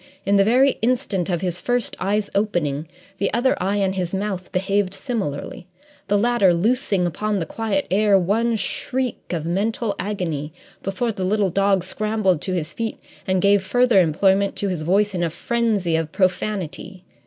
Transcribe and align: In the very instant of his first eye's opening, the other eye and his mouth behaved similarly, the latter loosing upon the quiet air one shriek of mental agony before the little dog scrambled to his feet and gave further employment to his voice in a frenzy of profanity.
In 0.25 0.35
the 0.35 0.43
very 0.43 0.79
instant 0.81 1.29
of 1.29 1.41
his 1.41 1.61
first 1.61 1.95
eye's 1.99 2.31
opening, 2.33 2.87
the 3.19 3.31
other 3.35 3.55
eye 3.61 3.75
and 3.75 3.93
his 3.93 4.15
mouth 4.15 4.51
behaved 4.51 4.95
similarly, 4.95 5.67
the 6.07 6.17
latter 6.17 6.55
loosing 6.55 7.05
upon 7.05 7.37
the 7.37 7.45
quiet 7.45 7.85
air 7.91 8.17
one 8.17 8.55
shriek 8.55 9.31
of 9.31 9.45
mental 9.45 9.95
agony 9.99 10.53
before 10.81 11.11
the 11.11 11.23
little 11.23 11.51
dog 11.51 11.83
scrambled 11.83 12.41
to 12.41 12.53
his 12.53 12.73
feet 12.73 12.97
and 13.27 13.43
gave 13.43 13.61
further 13.61 14.01
employment 14.01 14.55
to 14.55 14.69
his 14.69 14.81
voice 14.81 15.13
in 15.13 15.21
a 15.21 15.29
frenzy 15.29 15.95
of 15.95 16.11
profanity. 16.11 17.03